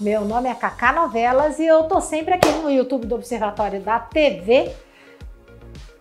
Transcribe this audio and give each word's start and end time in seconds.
Meu 0.00 0.24
nome 0.24 0.48
é 0.48 0.54
Cacá 0.54 0.92
Novelas 0.92 1.60
e 1.60 1.66
eu 1.66 1.84
tô 1.84 2.00
sempre 2.00 2.34
aqui 2.34 2.48
no 2.48 2.68
YouTube 2.68 3.06
do 3.06 3.14
Observatório 3.14 3.80
da 3.80 4.00
TV 4.00 4.74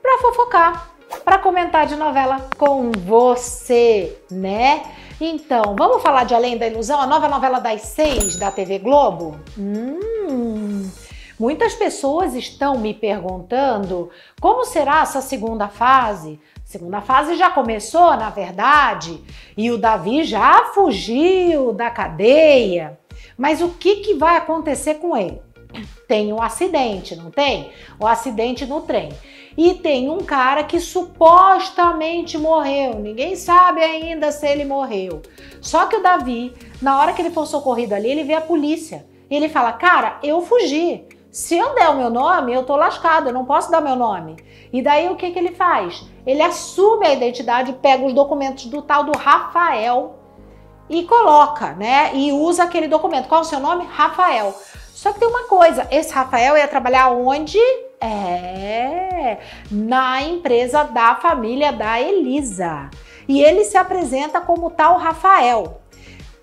para 0.00 0.18
fofocar, 0.22 0.88
para 1.22 1.38
comentar 1.38 1.86
de 1.86 1.94
novela 1.94 2.48
com 2.56 2.90
você, 2.92 4.18
né? 4.30 4.82
Então, 5.20 5.76
vamos 5.78 6.02
falar 6.02 6.24
de 6.24 6.34
Além 6.34 6.56
da 6.56 6.66
Ilusão, 6.66 6.98
a 6.98 7.06
nova 7.06 7.28
novela 7.28 7.58
das 7.58 7.82
seis 7.82 8.38
da 8.38 8.50
TV 8.50 8.78
Globo? 8.78 9.38
Hum, 9.58 10.90
muitas 11.38 11.74
pessoas 11.74 12.34
estão 12.34 12.78
me 12.78 12.94
perguntando 12.94 14.08
como 14.40 14.64
será 14.64 15.02
essa 15.02 15.20
segunda 15.20 15.68
fase. 15.68 16.40
Segunda 16.64 17.02
fase 17.02 17.36
já 17.36 17.50
começou, 17.50 18.16
na 18.16 18.30
verdade, 18.30 19.22
e 19.58 19.70
o 19.70 19.76
Davi 19.76 20.24
já 20.24 20.70
fugiu 20.72 21.70
da 21.74 21.90
cadeia. 21.90 22.98
Mas 23.36 23.60
o 23.60 23.70
que, 23.70 23.96
que 23.96 24.14
vai 24.14 24.36
acontecer 24.36 24.94
com 24.94 25.16
ele? 25.16 25.40
Tem 26.06 26.32
um 26.32 26.40
acidente, 26.40 27.16
não 27.16 27.30
tem? 27.30 27.70
O 27.98 28.06
acidente 28.06 28.64
no 28.66 28.82
trem. 28.82 29.10
E 29.56 29.74
tem 29.74 30.10
um 30.10 30.18
cara 30.18 30.64
que 30.64 30.80
supostamente 30.80 32.36
morreu. 32.36 32.98
Ninguém 32.98 33.36
sabe 33.36 33.82
ainda 33.82 34.32
se 34.32 34.46
ele 34.46 34.64
morreu. 34.64 35.22
Só 35.60 35.86
que 35.86 35.96
o 35.96 36.02
Davi, 36.02 36.52
na 36.82 37.00
hora 37.00 37.12
que 37.12 37.22
ele 37.22 37.30
for 37.30 37.46
socorrido 37.46 37.94
ali, 37.94 38.10
ele 38.10 38.24
vê 38.24 38.34
a 38.34 38.40
polícia. 38.40 39.06
Ele 39.30 39.48
fala: 39.48 39.72
Cara, 39.72 40.18
eu 40.22 40.42
fugi. 40.42 41.04
Se 41.30 41.56
eu 41.56 41.74
der 41.74 41.88
o 41.88 41.96
meu 41.96 42.10
nome, 42.10 42.52
eu 42.52 42.62
tô 42.62 42.76
lascado, 42.76 43.28
eu 43.28 43.32
não 43.32 43.44
posso 43.44 43.68
dar 43.68 43.80
meu 43.80 43.96
nome. 43.96 44.36
E 44.72 44.80
daí 44.80 45.08
o 45.08 45.16
que, 45.16 45.32
que 45.32 45.38
ele 45.38 45.52
faz? 45.52 46.04
Ele 46.24 46.40
assume 46.40 47.06
a 47.06 47.12
identidade, 47.12 47.72
pega 47.72 48.04
os 48.04 48.12
documentos 48.12 48.66
do 48.66 48.80
tal 48.80 49.02
do 49.02 49.18
Rafael 49.18 50.23
e 50.88 51.04
coloca, 51.04 51.72
né? 51.72 52.10
E 52.14 52.32
usa 52.32 52.64
aquele 52.64 52.88
documento. 52.88 53.28
Qual 53.28 53.40
é 53.40 53.44
o 53.44 53.46
seu 53.46 53.60
nome? 53.60 53.86
Rafael. 53.90 54.54
Só 54.94 55.12
que 55.12 55.18
tem 55.18 55.28
uma 55.28 55.44
coisa, 55.44 55.86
esse 55.90 56.12
Rafael 56.12 56.56
ia 56.56 56.68
trabalhar 56.68 57.10
onde? 57.10 57.58
É, 58.00 59.38
na 59.70 60.22
empresa 60.22 60.84
da 60.84 61.14
família 61.16 61.72
da 61.72 62.00
Elisa. 62.00 62.90
E 63.26 63.42
ele 63.42 63.64
se 63.64 63.76
apresenta 63.76 64.40
como 64.40 64.70
tal 64.70 64.98
Rafael. 64.98 65.80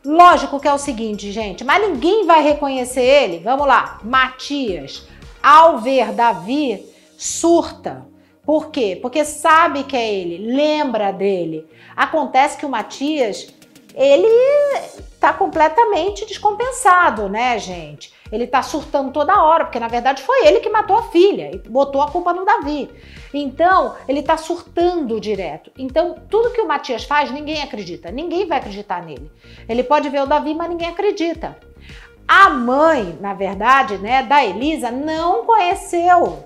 Lógico 0.04 0.60
que 0.60 0.68
é 0.68 0.74
o 0.74 0.80
seguinte, 0.80 1.32
gente, 1.32 1.64
mas 1.64 1.88
ninguém 1.88 2.26
vai 2.26 2.42
reconhecer 2.42 3.04
ele. 3.04 3.40
Vamos 3.40 3.68
lá, 3.68 4.00
Matias, 4.04 5.08
ao 5.42 5.78
ver 5.78 6.12
Davi, 6.12 6.84
surta. 7.18 8.06
Por 8.44 8.72
quê? 8.72 8.98
Porque 9.00 9.24
sabe 9.24 9.84
que 9.84 9.96
é 9.96 10.14
ele, 10.14 10.54
lembra 10.54 11.12
dele. 11.12 11.68
Acontece 11.96 12.58
que 12.58 12.66
o 12.66 12.70
Matias, 12.70 13.48
ele 13.96 14.28
tá 15.20 15.32
completamente 15.34 16.26
descompensado, 16.26 17.30
né, 17.30 17.58
gente? 17.60 18.14
Ele 18.32 18.48
tá 18.48 18.64
surtando 18.64 19.12
toda 19.12 19.44
hora, 19.44 19.66
porque 19.66 19.80
na 19.80 19.88
verdade 19.88 20.24
foi 20.24 20.48
ele 20.48 20.62
que 20.62 20.70
matou 20.70 20.98
a 20.98 21.04
filha 21.04 21.52
e 21.54 21.58
botou 21.70 22.02
a 22.02 22.10
culpa 22.10 22.34
no 22.34 22.46
Davi. 22.46 22.90
Então, 23.34 23.96
ele 24.08 24.24
tá 24.24 24.38
surtando 24.38 25.20
direto. 25.20 25.72
Então, 25.78 26.16
tudo 26.30 26.52
que 26.52 26.62
o 26.62 26.68
Matias 26.68 27.04
faz, 27.04 27.30
ninguém 27.30 27.62
acredita. 27.62 28.12
Ninguém 28.12 28.48
vai 28.48 28.58
acreditar 28.58 29.04
nele. 29.04 29.32
Ele 29.68 29.84
pode 29.84 30.10
ver 30.10 30.22
o 30.24 30.26
Davi, 30.26 30.54
mas 30.54 30.70
ninguém 30.70 30.88
acredita. 30.88 31.58
A 32.28 32.50
mãe, 32.50 33.18
na 33.20 33.34
verdade, 33.34 33.98
né, 33.98 34.24
da 34.24 34.44
Elisa, 34.44 34.90
não 34.90 35.46
conheceu 35.46 36.46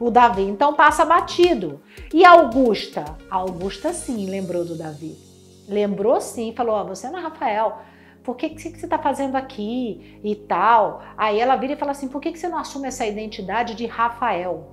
o 0.00 0.10
Davi, 0.10 0.42
então 0.42 0.74
passa 0.74 1.04
batido. 1.04 1.80
E 2.12 2.24
Augusta? 2.24 3.04
Augusta 3.30 3.92
sim 3.92 4.26
lembrou 4.28 4.64
do 4.64 4.76
Davi. 4.76 5.29
Lembrou 5.70 6.20
sim, 6.20 6.52
falou: 6.52 6.80
oh, 6.80 6.84
você 6.84 7.08
não 7.08 7.20
é 7.20 7.22
Rafael, 7.22 7.78
por 8.24 8.36
que, 8.36 8.50
que 8.50 8.60
você 8.60 8.68
está 8.68 8.98
fazendo 8.98 9.36
aqui 9.36 10.20
e 10.22 10.34
tal? 10.34 11.00
Aí 11.16 11.38
ela 11.38 11.54
vira 11.54 11.74
e 11.74 11.76
fala 11.76 11.92
assim: 11.92 12.08
por 12.08 12.20
que, 12.20 12.32
que 12.32 12.38
você 12.38 12.48
não 12.48 12.58
assume 12.58 12.88
essa 12.88 13.06
identidade 13.06 13.74
de 13.76 13.86
Rafael? 13.86 14.68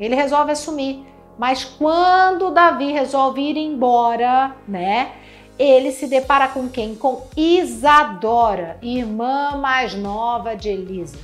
Ele 0.00 0.14
resolve 0.14 0.52
assumir. 0.52 1.06
Mas 1.38 1.64
quando 1.64 2.50
Davi 2.50 2.92
resolve 2.92 3.42
ir 3.42 3.56
embora, 3.56 4.56
né? 4.66 5.12
Ele 5.58 5.92
se 5.92 6.06
depara 6.06 6.48
com 6.48 6.68
quem? 6.68 6.94
Com 6.94 7.26
Isadora, 7.36 8.78
irmã 8.80 9.56
mais 9.58 9.94
nova 9.94 10.56
de 10.56 10.70
Elisa. 10.70 11.18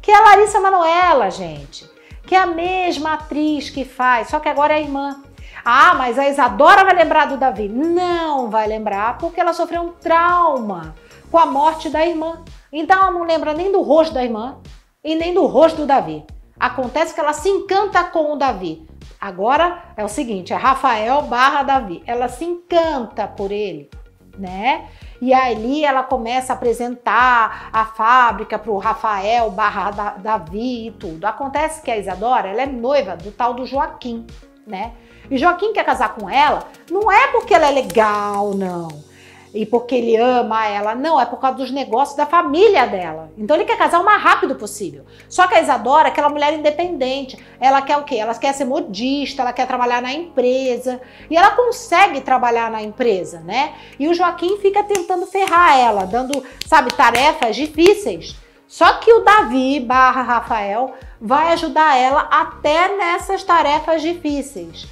Que 0.00 0.10
é 0.10 0.18
Larissa 0.18 0.60
Manoela, 0.60 1.30
gente. 1.30 1.88
Que 2.26 2.34
é 2.34 2.38
a 2.38 2.46
mesma 2.46 3.14
atriz 3.14 3.70
que 3.70 3.84
faz, 3.84 4.28
só 4.28 4.40
que 4.40 4.48
agora 4.48 4.78
é 4.78 4.82
irmã. 4.82 5.22
Ah, 5.68 5.94
mas 5.96 6.16
a 6.16 6.28
Isadora 6.28 6.84
vai 6.84 6.94
lembrar 6.94 7.26
do 7.26 7.36
Davi. 7.36 7.68
Não 7.68 8.48
vai 8.48 8.68
lembrar 8.68 9.18
porque 9.18 9.40
ela 9.40 9.52
sofreu 9.52 9.82
um 9.82 9.90
trauma 9.94 10.94
com 11.28 11.36
a 11.36 11.44
morte 11.44 11.90
da 11.90 12.06
irmã. 12.06 12.44
Então 12.72 12.96
ela 12.96 13.10
não 13.10 13.24
lembra 13.24 13.52
nem 13.52 13.72
do 13.72 13.82
rosto 13.82 14.14
da 14.14 14.22
irmã 14.22 14.58
e 15.02 15.16
nem 15.16 15.34
do 15.34 15.44
rosto 15.44 15.78
do 15.78 15.86
Davi. 15.86 16.24
Acontece 16.56 17.12
que 17.12 17.18
ela 17.18 17.32
se 17.32 17.48
encanta 17.48 18.04
com 18.04 18.32
o 18.32 18.36
Davi. 18.36 18.86
Agora 19.20 19.82
é 19.96 20.04
o 20.04 20.08
seguinte, 20.08 20.52
é 20.52 20.56
Rafael 20.56 21.22
barra 21.22 21.64
Davi. 21.64 22.00
Ela 22.06 22.28
se 22.28 22.44
encanta 22.44 23.26
por 23.26 23.50
ele, 23.50 23.90
né? 24.38 24.86
E 25.20 25.34
ali 25.34 25.84
ela 25.84 26.04
começa 26.04 26.52
a 26.52 26.56
apresentar 26.56 27.70
a 27.72 27.86
fábrica 27.86 28.56
para 28.56 28.70
o 28.70 28.78
Rafael 28.78 29.50
barra 29.50 29.90
Davi 30.18 30.86
e 30.86 30.90
tudo. 30.92 31.24
Acontece 31.24 31.82
que 31.82 31.90
a 31.90 31.96
Isadora 31.96 32.50
ela 32.50 32.62
é 32.62 32.66
noiva 32.66 33.16
do 33.16 33.32
tal 33.32 33.52
do 33.52 33.66
Joaquim, 33.66 34.24
né? 34.66 34.92
E 35.30 35.38
Joaquim 35.38 35.72
quer 35.72 35.84
casar 35.84 36.14
com 36.14 36.28
ela, 36.28 36.68
não 36.90 37.10
é 37.10 37.28
porque 37.28 37.54
ela 37.54 37.68
é 37.68 37.70
legal, 37.70 38.54
não. 38.54 39.06
E 39.54 39.64
porque 39.64 39.94
ele 39.94 40.16
ama 40.16 40.66
ela, 40.66 40.94
não, 40.94 41.18
é 41.18 41.24
por 41.24 41.38
causa 41.38 41.56
dos 41.56 41.70
negócios 41.70 42.14
da 42.14 42.26
família 42.26 42.86
dela. 42.86 43.30
Então 43.38 43.56
ele 43.56 43.64
quer 43.64 43.78
casar 43.78 44.00
o 44.00 44.04
mais 44.04 44.22
rápido 44.22 44.54
possível. 44.54 45.06
Só 45.30 45.46
que 45.46 45.54
a 45.54 45.62
Isadora 45.62 46.08
é 46.08 46.10
aquela 46.10 46.28
mulher 46.28 46.52
independente. 46.52 47.38
Ela 47.58 47.80
quer 47.80 47.96
o 47.96 48.04
quê? 48.04 48.16
Ela 48.16 48.34
quer 48.34 48.52
ser 48.52 48.66
modista, 48.66 49.40
ela 49.40 49.54
quer 49.54 49.66
trabalhar 49.66 50.02
na 50.02 50.12
empresa. 50.12 51.00
E 51.30 51.36
ela 51.36 51.52
consegue 51.52 52.20
trabalhar 52.20 52.70
na 52.70 52.82
empresa, 52.82 53.40
né? 53.40 53.72
E 53.98 54.08
o 54.08 54.14
Joaquim 54.14 54.58
fica 54.58 54.82
tentando 54.82 55.26
ferrar 55.26 55.78
ela, 55.78 56.04
dando, 56.04 56.44
sabe, 56.66 56.92
tarefas 56.92 57.56
difíceis. 57.56 58.36
Só 58.68 58.94
que 58.94 59.12
o 59.12 59.20
Davi 59.20 59.80
barra 59.80 60.22
Rafael 60.22 60.94
vai 61.20 61.52
ajudar 61.52 61.96
ela 61.96 62.22
até 62.30 62.96
nessas 62.96 63.42
tarefas 63.42 64.02
difíceis. 64.02 64.86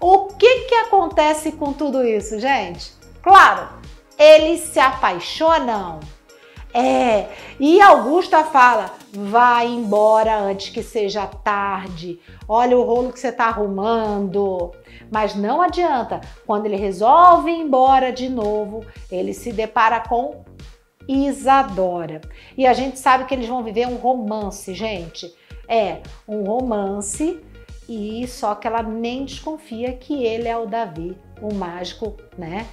O 0.00 0.28
que 0.28 0.60
que 0.60 0.74
acontece 0.74 1.52
com 1.52 1.72
tudo 1.72 2.04
isso, 2.04 2.40
gente? 2.40 2.92
Claro, 3.22 3.68
eles 4.18 4.60
se 4.60 4.80
apaixonam. 4.80 6.00
É, 6.72 7.26
e 7.58 7.80
Augusta 7.80 8.44
fala: 8.44 8.92
vai 9.12 9.66
embora 9.66 10.38
antes 10.38 10.70
que 10.70 10.82
seja 10.82 11.26
tarde. 11.26 12.20
Olha 12.48 12.78
o 12.78 12.82
rolo 12.82 13.12
que 13.12 13.18
você 13.18 13.28
está 13.28 13.46
arrumando. 13.46 14.72
Mas 15.10 15.34
não 15.34 15.60
adianta. 15.60 16.20
Quando 16.46 16.66
ele 16.66 16.76
resolve 16.76 17.50
ir 17.50 17.60
embora 17.60 18.12
de 18.12 18.28
novo, 18.28 18.84
ele 19.10 19.34
se 19.34 19.52
depara 19.52 20.00
com 20.00 20.44
Isadora. 21.10 22.20
E 22.56 22.64
a 22.68 22.72
gente 22.72 22.96
sabe 22.96 23.24
que 23.24 23.34
eles 23.34 23.48
vão 23.48 23.64
viver 23.64 23.88
um 23.88 23.96
romance, 23.96 24.72
gente. 24.74 25.34
É 25.68 25.98
um 26.28 26.44
romance 26.44 27.40
e 27.88 28.28
só 28.28 28.54
que 28.54 28.68
ela 28.68 28.80
nem 28.80 29.24
desconfia 29.24 29.92
que 29.94 30.24
ele 30.24 30.46
é 30.46 30.56
o 30.56 30.66
Davi, 30.66 31.18
o 31.42 31.52
mágico, 31.52 32.16
né? 32.38 32.64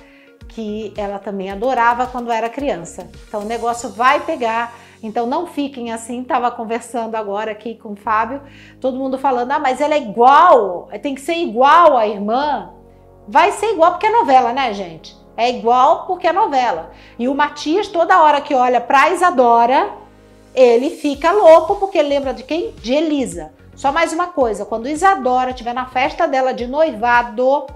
Que 0.50 0.94
ela 0.96 1.18
também 1.18 1.50
adorava 1.50 2.06
quando 2.06 2.32
era 2.32 2.48
criança. 2.48 3.10
Então 3.28 3.42
o 3.42 3.46
negócio 3.46 3.90
vai 3.90 4.20
pegar. 4.20 4.76
Então 5.02 5.26
não 5.26 5.48
fiquem 5.48 5.92
assim. 5.92 6.24
Tava 6.24 6.52
conversando 6.52 7.16
agora 7.16 7.52
aqui 7.52 7.74
com 7.74 7.94
o 7.94 7.96
Fábio, 7.96 8.44
todo 8.80 8.98
mundo 8.98 9.18
falando: 9.18 9.52
ah, 9.52 9.60
mas 9.60 9.82
ela 9.82 9.96
é 9.96 10.00
igual, 10.00 10.90
tem 11.02 11.16
que 11.16 11.22
ser 11.22 11.38
igual 11.38 11.98
à 11.98 12.08
irmã. 12.08 12.72
Vai 13.28 13.52
ser 13.52 13.74
igual 13.74 13.92
porque 13.94 14.06
é 14.06 14.12
novela, 14.12 14.54
né, 14.54 14.72
gente? 14.74 15.16
É 15.38 15.50
igual 15.52 16.08
porque 16.08 16.28
é 16.28 16.34
novela. 16.34 16.92
E 17.18 17.28
o 17.28 17.36
Matias, 17.36 17.88
toda 17.88 18.22
hora 18.22 18.42
que 18.42 18.56
olha 18.56 18.82
pra 18.82 19.12
Isadora, 19.12 19.92
ele 20.54 20.90
fica 20.90 21.32
louco 21.32 21.76
porque 21.76 22.02
lembra 22.02 22.34
de 22.34 22.44
quem? 22.44 22.72
De 22.72 22.92
Elisa. 22.94 23.54
Só 23.76 23.92
mais 23.92 24.12
uma 24.12 24.28
coisa, 24.28 24.66
quando 24.66 24.90
Isadora 24.90 25.52
estiver 25.52 25.74
na 25.74 25.86
festa 25.86 26.28
dela 26.28 26.52
de 26.52 26.66
noivado, 26.66 27.68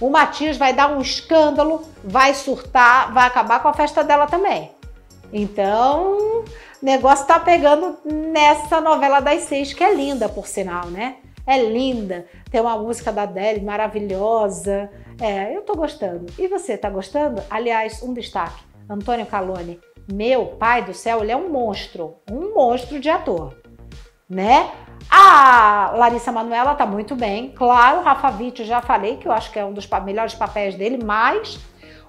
o 0.00 0.10
Matias 0.10 0.56
vai 0.56 0.72
dar 0.72 0.90
um 0.90 1.00
escândalo, 1.00 1.82
vai 2.02 2.34
surtar, 2.34 3.12
vai 3.12 3.28
acabar 3.28 3.62
com 3.62 3.68
a 3.68 3.72
festa 3.72 4.02
dela 4.02 4.26
também. 4.26 4.72
Então, 5.32 6.18
o 6.18 6.44
negócio 6.82 7.26
tá 7.26 7.38
pegando 7.38 7.96
nessa 8.04 8.80
novela 8.80 9.20
das 9.20 9.42
seis, 9.42 9.72
que 9.72 9.84
é 9.84 9.94
linda, 9.94 10.28
por 10.28 10.48
sinal, 10.48 10.86
né? 10.86 11.18
É 11.46 11.62
linda. 11.62 12.26
Tem 12.50 12.60
uma 12.60 12.76
música 12.76 13.12
da 13.12 13.22
Adele 13.22 13.64
maravilhosa. 13.64 14.90
É, 15.20 15.56
eu 15.56 15.62
tô 15.62 15.74
gostando. 15.74 16.26
E 16.38 16.48
você, 16.48 16.76
tá 16.76 16.90
gostando? 16.90 17.42
Aliás, 17.48 18.02
um 18.02 18.12
destaque: 18.12 18.62
Antônio 18.88 19.26
Calone. 19.26 19.80
Meu 20.12 20.46
pai 20.46 20.84
do 20.84 20.94
céu, 20.94 21.22
ele 21.22 21.32
é 21.32 21.36
um 21.36 21.48
monstro. 21.48 22.16
Um 22.30 22.54
monstro 22.54 22.98
de 22.98 23.08
ator. 23.08 23.54
Né? 24.28 24.70
A 25.10 25.92
Larissa 25.96 26.32
Manoela 26.32 26.74
tá 26.74 26.84
muito 26.84 27.14
bem. 27.14 27.50
Claro, 27.50 28.02
Rafa 28.02 28.30
Witt 28.36 28.64
já 28.64 28.82
falei 28.82 29.16
que 29.16 29.28
eu 29.28 29.32
acho 29.32 29.52
que 29.52 29.58
é 29.58 29.64
um 29.64 29.72
dos 29.72 29.88
melhores 30.04 30.34
papéis 30.34 30.74
dele, 30.74 30.98
mas 31.04 31.58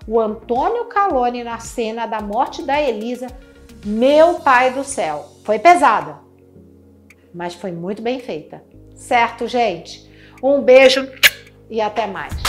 o 0.08 0.20
Antônio 0.20 0.86
Calone 0.86 1.44
na 1.44 1.60
cena 1.60 2.06
da 2.06 2.22
morte 2.22 2.64
da 2.64 2.82
Elisa 2.82 3.28
Meu 3.86 4.36
pai 4.36 4.72
do 4.72 4.84
céu, 4.84 5.26
foi 5.44 5.60
pesada, 5.60 6.20
mas 7.34 7.54
foi 7.54 7.72
muito 7.72 8.02
bem 8.02 8.20
feita. 8.20 8.64
Certo, 8.98 9.48
gente? 9.48 10.10
Um 10.44 10.62
beijo 10.62 11.08
e 11.70 11.80
até 11.80 12.08
mais. 12.08 12.47